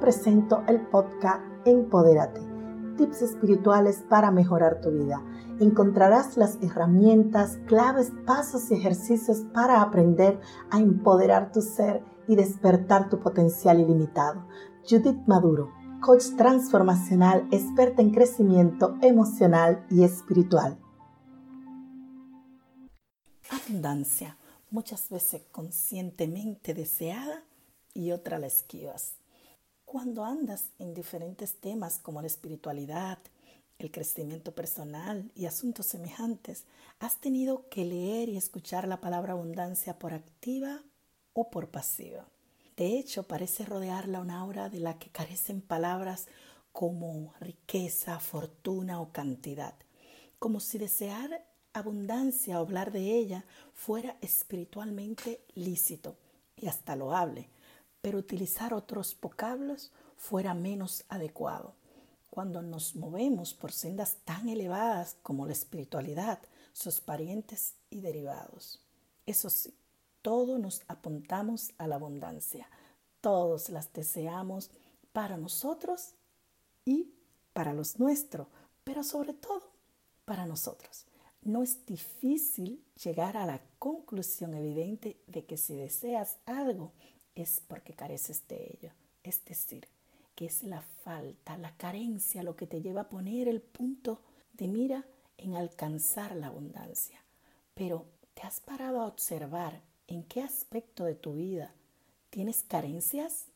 [0.00, 2.40] presento el podcast Empodérate,
[2.96, 5.22] tips espirituales para mejorar tu vida.
[5.60, 10.40] Encontrarás las herramientas, claves, pasos y ejercicios para aprender
[10.70, 14.46] a empoderar tu ser y despertar tu potencial ilimitado.
[14.88, 15.70] Judith Maduro,
[16.00, 20.78] coach transformacional, experta en crecimiento emocional y espiritual.
[23.50, 24.38] Abundancia,
[24.70, 27.44] muchas veces conscientemente deseada
[27.92, 29.19] y otra la esquivas.
[29.90, 33.18] Cuando andas en diferentes temas como la espiritualidad,
[33.76, 36.64] el crecimiento personal y asuntos semejantes,
[37.00, 40.80] has tenido que leer y escuchar la palabra abundancia por activa
[41.32, 42.28] o por pasiva.
[42.76, 46.28] De hecho, parece rodearla una aura de la que carecen palabras
[46.70, 49.74] como riqueza, fortuna o cantidad,
[50.38, 53.44] como si desear abundancia o hablar de ella
[53.74, 56.16] fuera espiritualmente lícito
[56.54, 57.48] y hasta loable
[58.02, 61.74] pero utilizar otros vocablos fuera menos adecuado.
[62.30, 66.38] Cuando nos movemos por sendas tan elevadas como la espiritualidad,
[66.72, 68.80] sus parientes y derivados.
[69.26, 69.74] Eso sí,
[70.22, 72.68] todos nos apuntamos a la abundancia,
[73.20, 74.70] todos las deseamos
[75.12, 76.14] para nosotros
[76.84, 77.12] y
[77.52, 78.46] para los nuestros,
[78.84, 79.72] pero sobre todo
[80.24, 81.06] para nosotros.
[81.42, 86.92] No es difícil llegar a la conclusión evidente de que si deseas algo,
[87.34, 88.92] es porque careces de ello.
[89.22, 89.86] Es decir,
[90.34, 94.20] que es la falta, la carencia lo que te lleva a poner el punto
[94.54, 95.04] de mira
[95.38, 97.20] en alcanzar la abundancia.
[97.74, 101.72] Pero ¿te has parado a observar en qué aspecto de tu vida
[102.30, 103.46] tienes carencias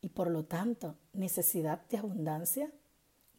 [0.00, 2.70] y por lo tanto necesidad de abundancia?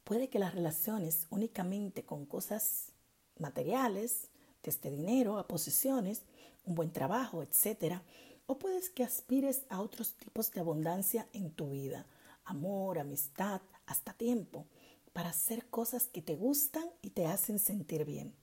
[0.04, 2.92] Puede que las relaciones únicamente con cosas
[3.38, 4.28] materiales,
[4.64, 6.24] desde dinero a posiciones,
[6.66, 8.04] un buen trabajo, etcétera,
[8.50, 12.08] o puedes que aspires a otros tipos de abundancia en tu vida,
[12.46, 14.66] amor, amistad, hasta tiempo,
[15.14, 18.34] para hacer cosas que te gustan y te hacen sentir bien.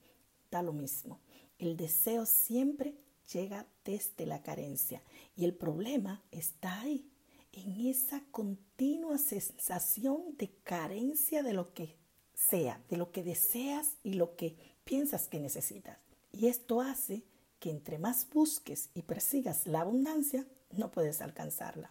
[0.48, 1.18] Da lo mismo.
[1.58, 2.94] El deseo siempre
[3.32, 5.02] llega desde la carencia
[5.34, 7.10] y el problema está ahí,
[7.50, 11.96] en esa continua sensación de carencia de lo que
[12.32, 15.98] sea, de lo que deseas y lo que piensas que necesitas.
[16.30, 17.24] Y esto hace
[17.58, 21.90] que entre más busques y persigas la abundancia, no puedes alcanzarla.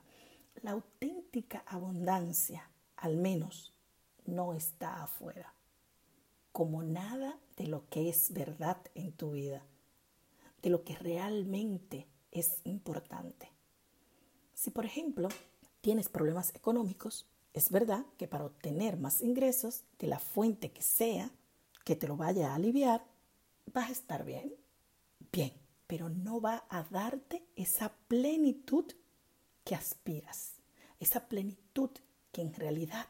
[0.62, 3.74] La auténtica abundancia, al menos,
[4.26, 5.53] no está afuera,
[6.52, 9.64] como nada de lo que es verdad en tu vida,
[10.62, 13.52] de lo que realmente es importante.
[14.53, 15.30] Si, por ejemplo,
[15.82, 21.32] tienes problemas económicos, es verdad que para obtener más ingresos de la fuente que sea,
[21.84, 23.06] que te lo vaya a aliviar,
[23.72, 24.53] vas a estar bien
[25.35, 25.51] bien,
[25.85, 28.85] pero no va a darte esa plenitud
[29.66, 30.53] que aspiras,
[30.97, 31.90] esa plenitud
[32.31, 33.07] que en realidad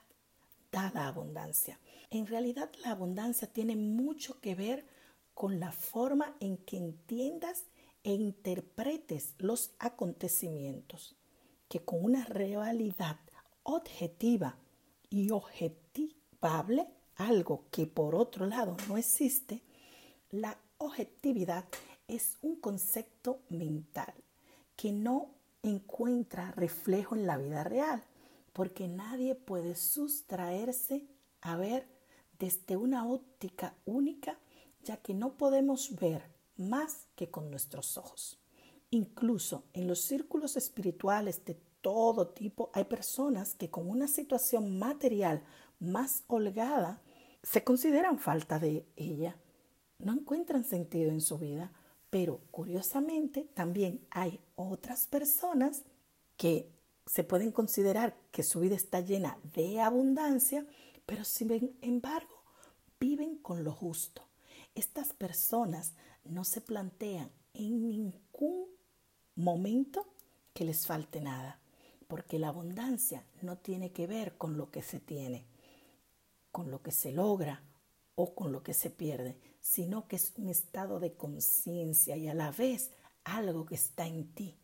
[0.71, 1.79] da la abundancia.
[2.09, 4.87] En realidad la abundancia tiene mucho que ver
[5.35, 7.65] con la forma en que entiendas
[8.03, 11.15] e interpretes los acontecimientos,
[11.69, 13.19] que con una realidad
[13.61, 14.57] objetiva
[15.11, 16.87] y objetivable,
[17.17, 19.61] algo que por otro lado no existe,
[20.31, 21.65] la objetividad
[22.07, 24.13] es un concepto mental
[24.75, 25.29] que no
[25.63, 28.03] encuentra reflejo en la vida real,
[28.53, 31.05] porque nadie puede sustraerse
[31.41, 31.87] a ver
[32.39, 34.37] desde una óptica única,
[34.83, 36.23] ya que no podemos ver
[36.57, 38.39] más que con nuestros ojos.
[38.91, 45.43] Incluso en los círculos espirituales de todo tipo hay personas que con una situación material
[45.79, 47.01] más holgada
[47.43, 49.37] se consideran falta de ella,
[49.99, 51.71] no encuentran sentido en su vida
[52.09, 55.83] pero curiosamente también hay otras personas
[56.37, 56.71] que
[57.05, 60.65] se pueden considerar que su vida está llena de abundancia,
[61.05, 62.43] pero sin embargo
[62.99, 64.27] viven con lo justo.
[64.73, 65.93] Estas personas
[66.23, 68.67] no se plantean en ningún
[69.35, 70.07] momento
[70.53, 71.59] que les falte nada,
[72.07, 75.45] porque la abundancia no tiene que ver con lo que se tiene,
[76.51, 77.63] con lo que se logra
[78.15, 82.35] o con lo que se pierde, sino que es un estado de conciencia y a
[82.35, 82.91] la vez
[83.23, 84.55] algo que está en ti.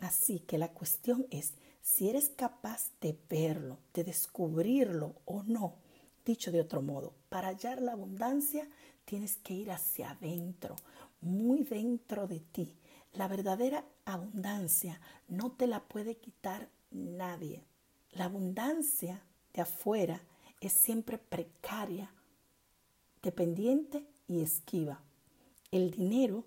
[0.00, 5.76] Así que la cuestión es si eres capaz de verlo, de descubrirlo o no.
[6.24, 8.68] Dicho de otro modo, para hallar la abundancia
[9.04, 10.74] tienes que ir hacia adentro,
[11.20, 12.74] muy dentro de ti.
[13.12, 17.62] La verdadera abundancia no te la puede quitar nadie.
[18.10, 19.22] La abundancia
[19.54, 20.20] de afuera
[20.60, 22.12] es siempre precaria,
[23.22, 25.00] dependiente y esquiva.
[25.72, 26.44] El dinero,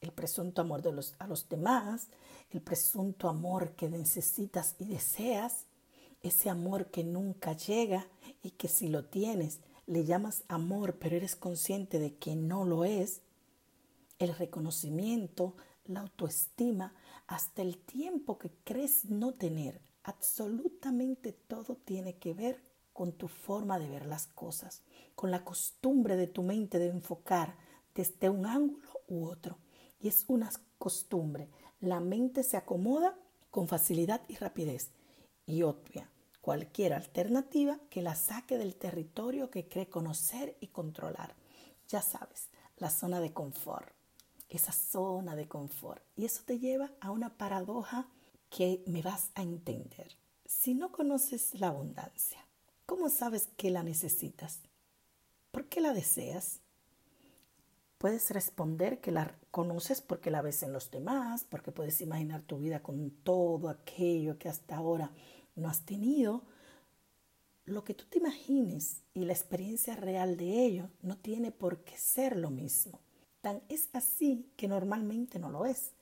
[0.00, 2.08] el presunto amor de los, a los demás,
[2.50, 5.66] el presunto amor que necesitas y deseas,
[6.22, 8.06] ese amor que nunca llega
[8.42, 12.84] y que si lo tienes le llamas amor, pero eres consciente de que no lo
[12.84, 13.22] es,
[14.20, 15.56] el reconocimiento,
[15.86, 16.94] la autoestima,
[17.26, 23.78] hasta el tiempo que crees no tener, absolutamente todo tiene que ver con tu forma
[23.78, 24.82] de ver las cosas,
[25.14, 27.56] con la costumbre de tu mente de enfocar
[27.94, 29.58] desde un ángulo u otro.
[30.00, 31.48] Y es una costumbre.
[31.80, 33.18] La mente se acomoda
[33.50, 34.92] con facilidad y rapidez
[35.46, 36.10] y obvia
[36.40, 41.34] cualquier alternativa que la saque del territorio que cree conocer y controlar.
[41.88, 43.92] Ya sabes, la zona de confort,
[44.48, 46.02] esa zona de confort.
[46.16, 48.08] Y eso te lleva a una paradoja
[48.48, 50.16] que me vas a entender.
[50.44, 52.44] Si no conoces la abundancia,
[52.90, 54.58] ¿cómo sabes que la necesitas?
[55.52, 56.58] ¿Por qué la deseas?
[57.98, 62.58] Puedes responder que la conoces porque la ves en los demás, porque puedes imaginar tu
[62.58, 65.12] vida con todo aquello que hasta ahora
[65.54, 66.42] no has tenido.
[67.64, 71.96] Lo que tú te imagines y la experiencia real de ello no tiene por qué
[71.96, 72.98] ser lo mismo.
[73.40, 75.92] Tan es así que normalmente no lo es.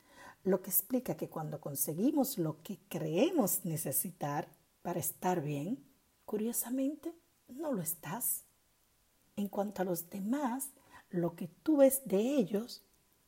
[0.42, 4.48] Lo que explica que cuando conseguimos lo que creemos necesitar
[4.80, 5.86] para estar bien,
[6.28, 7.14] curiosamente
[7.48, 8.44] no lo estás.
[9.34, 10.68] En cuanto a los demás,
[11.08, 12.82] lo que tú ves de ellos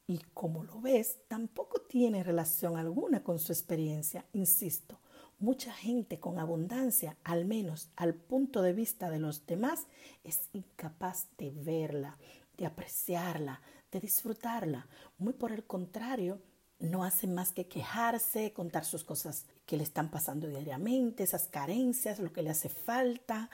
[0.06, 4.26] y cómo lo ves tampoco tiene relación alguna con su experiencia.
[4.34, 5.00] Insisto,
[5.38, 9.86] mucha gente con abundancia, al menos al punto de vista de los demás,
[10.22, 12.18] es incapaz de verla,
[12.58, 14.86] de apreciarla, de disfrutarla.
[15.16, 16.42] Muy por el contrario,
[16.80, 22.18] no hacen más que quejarse, contar sus cosas que le están pasando diariamente, esas carencias,
[22.18, 23.50] lo que le hace falta.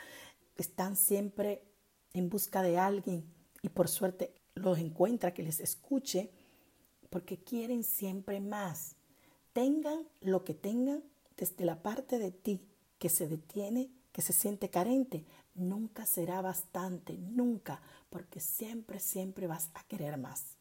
[0.56, 1.62] Están siempre
[2.14, 3.22] en busca de alguien
[3.60, 6.30] y por suerte los encuentra que les escuche
[7.10, 8.96] porque quieren siempre más.
[9.52, 11.04] Tengan lo que tengan
[11.36, 12.66] desde la parte de ti
[12.98, 19.69] que se detiene, que se siente carente, nunca será bastante, nunca, porque siempre, siempre vas
[19.74, 20.56] a querer más.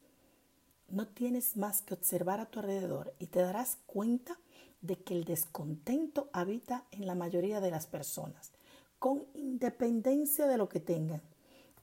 [0.90, 4.38] No tienes más que observar a tu alrededor y te darás cuenta
[4.86, 8.52] de que el descontento habita en la mayoría de las personas,
[9.00, 11.22] con independencia de lo que tengan.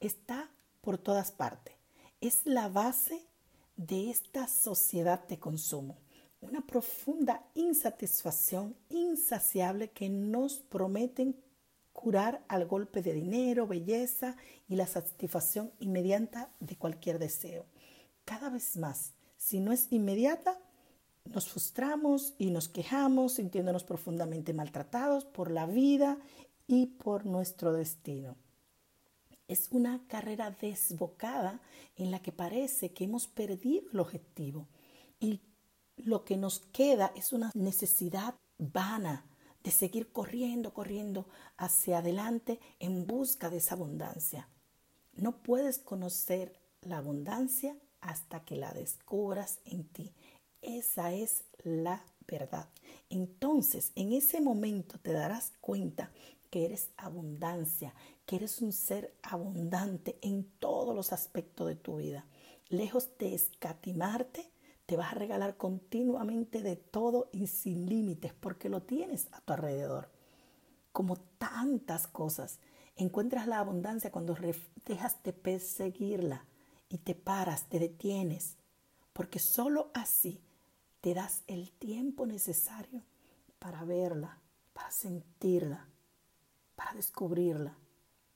[0.00, 0.50] Está
[0.80, 1.74] por todas partes.
[2.20, 3.22] Es la base
[3.76, 5.96] de esta sociedad de consumo.
[6.40, 11.36] Una profunda insatisfacción insaciable que nos prometen
[11.92, 14.36] curar al golpe de dinero, belleza
[14.68, 17.66] y la satisfacción inmediata de cualquier deseo.
[18.24, 20.58] Cada vez más, si no es inmediata,
[21.24, 26.18] nos frustramos y nos quejamos sintiéndonos profundamente maltratados por la vida
[26.66, 28.36] y por nuestro destino.
[29.48, 31.60] Es una carrera desbocada
[31.96, 34.68] en la que parece que hemos perdido el objetivo
[35.20, 35.40] y
[35.96, 39.26] lo que nos queda es una necesidad vana
[39.62, 41.26] de seguir corriendo, corriendo
[41.56, 44.48] hacia adelante en busca de esa abundancia.
[45.12, 50.12] No puedes conocer la abundancia hasta que la descubras en ti.
[50.62, 52.68] Esa es la verdad.
[53.10, 56.12] Entonces, en ese momento te darás cuenta
[56.50, 57.94] que eres abundancia,
[58.24, 62.26] que eres un ser abundante en todos los aspectos de tu vida.
[62.68, 64.50] Lejos de escatimarte,
[64.86, 69.54] te vas a regalar continuamente de todo y sin límites porque lo tienes a tu
[69.54, 70.10] alrededor.
[70.92, 72.60] Como tantas cosas,
[72.94, 74.36] encuentras la abundancia cuando
[74.86, 76.44] dejas de perseguirla
[76.88, 78.58] y te paras, te detienes,
[79.12, 80.40] porque sólo así
[81.02, 83.02] te das el tiempo necesario
[83.58, 84.40] para verla,
[84.72, 85.88] para sentirla,
[86.76, 87.76] para descubrirla,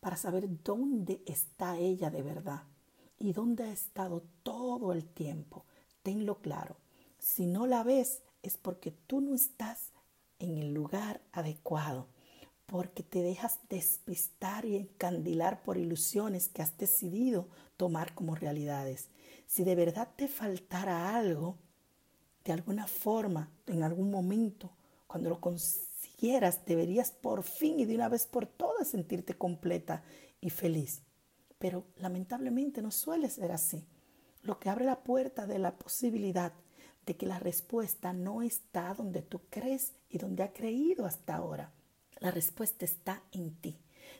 [0.00, 2.64] para saber dónde está ella de verdad
[3.20, 5.64] y dónde ha estado todo el tiempo.
[6.02, 6.76] Tenlo claro.
[7.20, 9.92] Si no la ves es porque tú no estás
[10.40, 12.08] en el lugar adecuado,
[12.66, 19.08] porque te dejas despistar y encandilar por ilusiones que has decidido tomar como realidades.
[19.46, 21.58] Si de verdad te faltara algo,
[22.46, 24.70] de alguna forma, en algún momento,
[25.08, 25.40] cuando lo
[26.16, 30.04] quieras, deberías por fin y de una vez por todas sentirte completa
[30.40, 31.02] y feliz.
[31.58, 33.84] Pero lamentablemente no suele ser así,
[34.42, 36.52] lo que abre la puerta de la posibilidad
[37.04, 41.72] de que la respuesta no está donde tú crees y donde ha creído hasta ahora.
[42.20, 43.76] La respuesta está en ti.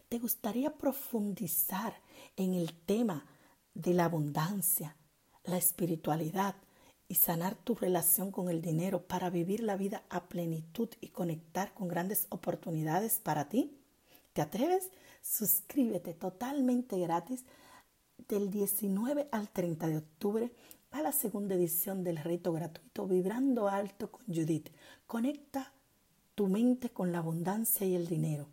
[0.09, 1.95] ¿Te gustaría profundizar
[2.37, 3.25] en el tema
[3.75, 4.97] de la abundancia,
[5.45, 6.57] la espiritualidad,
[7.09, 11.73] y sanar tu relación con el dinero para vivir la vida a plenitud y conectar
[11.75, 13.77] con grandes oportunidades para ti?
[14.33, 14.91] ¿Te atreves?
[15.23, 17.45] Suscríbete totalmente gratis
[18.29, 20.53] del 19 al 30 de octubre
[20.91, 24.71] a la segunda edición del reto gratuito Vibrando Alto con Judith.
[25.07, 25.73] Conecta
[26.35, 28.47] tu mente con la abundancia y el dinero.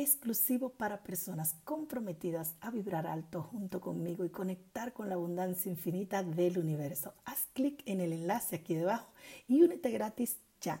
[0.00, 6.22] Exclusivo para personas comprometidas a vibrar alto junto conmigo y conectar con la abundancia infinita
[6.22, 7.14] del universo.
[7.24, 9.10] Haz clic en el enlace aquí debajo
[9.48, 10.80] y únete gratis ya.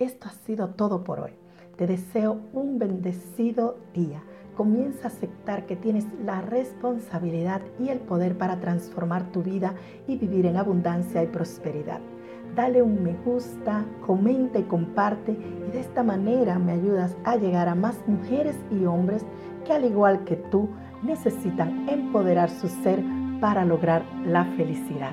[0.00, 1.34] Esto ha sido todo por hoy.
[1.76, 4.24] Te deseo un bendecido día.
[4.56, 9.76] Comienza a aceptar que tienes la responsabilidad y el poder para transformar tu vida
[10.08, 12.00] y vivir en abundancia y prosperidad
[12.54, 17.68] dale un me gusta, comenta y comparte y de esta manera me ayudas a llegar
[17.68, 19.24] a más mujeres y hombres
[19.64, 20.68] que al igual que tú
[21.02, 23.02] necesitan empoderar su ser
[23.40, 25.12] para lograr la felicidad.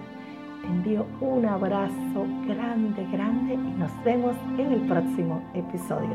[0.61, 6.09] Te envío un abrazo grande, grande y nos vemos en el próximo episodio.